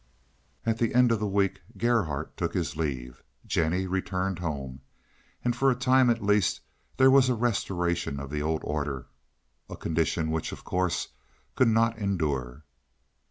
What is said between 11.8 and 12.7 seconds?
endure.